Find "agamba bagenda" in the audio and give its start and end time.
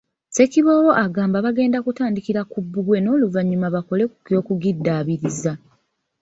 1.05-1.77